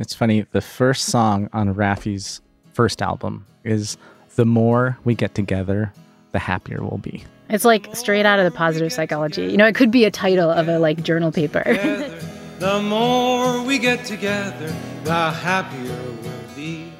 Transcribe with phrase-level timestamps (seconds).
[0.00, 2.40] It's funny, the first song on Raffi's
[2.72, 3.98] first album is
[4.34, 5.92] The More We Get Together,
[6.32, 7.22] the Happier We'll Be.
[7.50, 9.42] It's like straight out of the positive psychology.
[9.42, 11.62] You know, it could be a title of a like journal paper.
[12.60, 14.74] the more we get together,
[15.04, 16.90] the happier we'll be.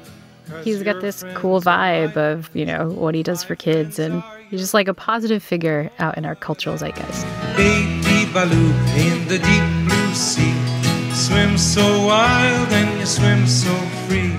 [0.63, 4.59] He's got this cool vibe of, you know, what he does for kids and he's
[4.59, 7.25] just like a positive figure out in our cultural zeitgeist.
[7.57, 8.53] Baby Beluga
[8.95, 10.60] in the deep blue sea.
[11.31, 13.73] Swim so wild and you swim so
[14.05, 14.31] free.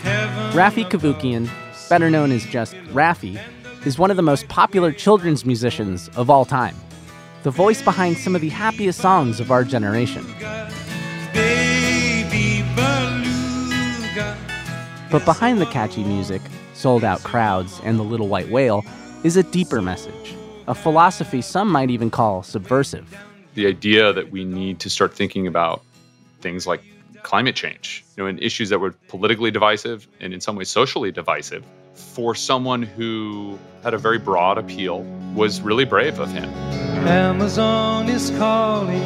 [0.00, 1.46] Heaven Raffi Cavoukian,
[1.90, 3.38] better known as just Raffi,
[3.84, 6.74] is one of the most popular children's musicians of all time.
[7.42, 10.24] The voice behind some of the happiest songs of our generation.
[15.10, 16.40] But behind the catchy music,
[16.72, 18.86] sold out crowds, and the little white whale
[19.22, 20.34] is a deeper message,
[20.66, 23.14] a philosophy some might even call subversive.
[23.54, 25.82] the idea that we need to start thinking about
[26.42, 26.82] things like
[27.22, 31.12] climate change, you know, and issues that were politically divisive and in some ways socially
[31.12, 35.02] divisive, for someone who had a very broad appeal
[35.34, 36.44] was really brave of him.
[37.06, 39.00] Amazon is calling.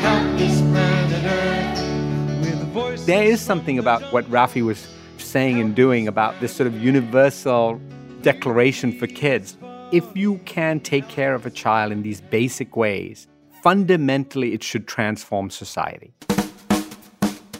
[0.00, 3.04] Help this planet Earth with voice.
[3.06, 7.80] There is something about what Raffi was saying and doing about this sort of universal
[8.22, 9.56] declaration for kids.
[9.90, 13.26] If you can take care of a child in these basic ways,
[13.62, 16.12] fundamentally it should transform society.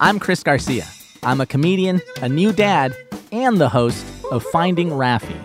[0.01, 0.87] I'm Chris Garcia.
[1.25, 2.97] I'm a comedian, a new dad,
[3.33, 5.37] and the host of Finding Raffi,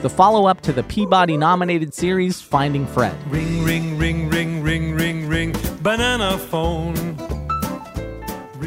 [0.00, 3.16] the follow up to the Peabody nominated series Finding Fred.
[3.28, 5.56] Ring, ring, ring, ring, ring, ring, ring.
[5.82, 6.94] Banana phone.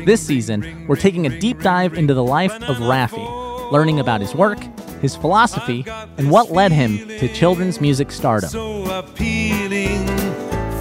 [0.05, 4.35] This season, we're taking a deep dive into the life of Raffi, learning about his
[4.35, 4.59] work,
[5.01, 5.85] his philosophy,
[6.17, 8.49] and what led him to children's music stardom.
[8.49, 10.05] So appealing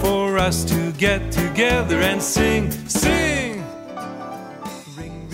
[0.01, 2.88] for us to get together and sing, sing.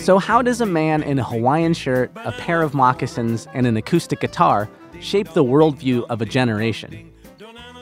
[0.05, 3.75] So, how does a man in a Hawaiian shirt, a pair of moccasins, and an
[3.75, 7.11] acoustic guitar shape the worldview of a generation?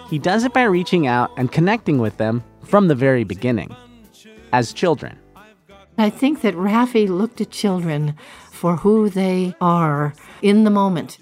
[0.10, 3.76] He does it by reaching out and connecting with them from the very beginning,
[4.54, 5.20] as children.
[5.98, 8.16] I think that Raffi looked at children
[8.50, 11.18] for who they are in the moment.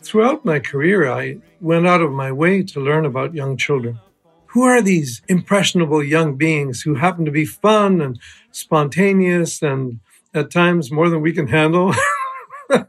[0.00, 4.00] Throughout my career, I went out of my way to learn about young children.
[4.46, 8.18] Who are these impressionable young beings who happen to be fun and
[8.52, 10.00] spontaneous and
[10.34, 11.94] at times more than we can handle?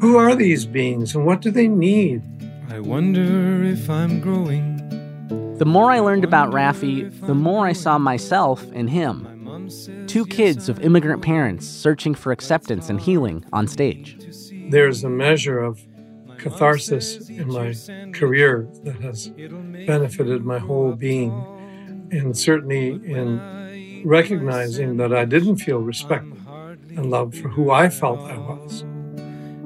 [0.00, 2.22] Who are these beings and what do they need?
[2.68, 4.78] I wonder if I'm growing.
[5.58, 9.28] The more I learned about Raffi, the more I saw myself in him.
[10.06, 14.18] Two kids of immigrant parents searching for acceptance and healing on stage.
[14.70, 15.80] There's a measure of
[16.38, 17.74] catharsis in my
[18.12, 19.28] career that has
[19.86, 21.32] benefited my whole being,
[22.10, 23.38] and certainly in
[24.04, 26.26] recognizing that I didn't feel respect
[26.90, 28.80] and love for who I felt I was.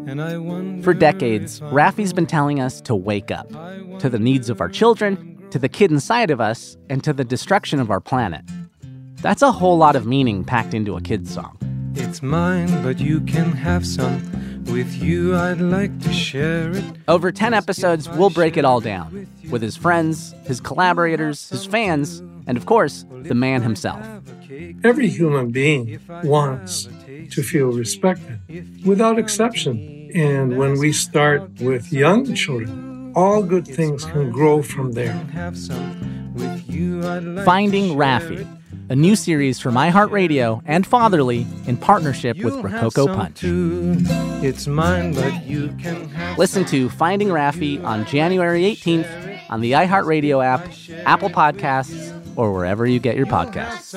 [0.06, 3.48] And I wonder For decades, Raffi's been telling us to wake up
[3.98, 7.24] to the needs of our children, to the kid inside of us, and to the
[7.24, 8.44] destruction of our planet.
[9.22, 11.58] That's a whole lot of meaning packed into a kid's song.
[11.96, 14.20] it's mine, but you can have some.
[14.76, 16.84] With you, I'd like to share it.
[17.08, 22.18] Over 10 episodes, we'll break it all down with his friends, his collaborators, his fans,
[22.46, 24.06] and of course, the man himself.
[24.84, 26.90] Every human being wants
[27.30, 30.10] to feel respected without exception.
[30.14, 35.14] And when we start with young children, all good things can grow from there.
[35.32, 36.34] Have some.
[36.34, 38.46] With you, I'd like Finding to share Raffi, it.
[38.88, 43.40] A new series from iHeartRadio and Fatherly in partnership with You'll Rococo Punch.
[43.40, 43.96] too.
[44.42, 49.72] It's mine, but you can have Listen to Finding Raffi on January 18th on the
[49.72, 50.68] iHeartRadio app,
[51.06, 53.94] Apple Podcasts, or wherever you get your podcasts.